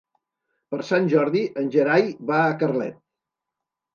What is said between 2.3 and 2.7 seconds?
va a